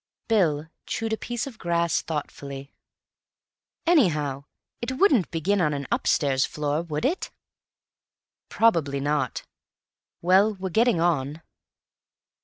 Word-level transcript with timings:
Bill 0.27 0.65
chewed 0.87 1.13
a 1.13 1.15
piece 1.17 1.45
of 1.45 1.59
grass 1.59 2.01
thoughtfully. 2.01 2.73
"Anyhow, 3.85 4.45
it 4.81 4.93
wouldn't 4.93 5.29
begin 5.29 5.61
on 5.61 5.75
an 5.75 5.85
upstairs 5.91 6.43
floor, 6.43 6.81
would 6.81 7.05
it?" 7.05 7.29
"Probably 8.49 8.99
not. 8.99 9.43
Well, 10.19 10.55
we're 10.55 10.71
getting 10.71 10.99
on." 10.99 11.43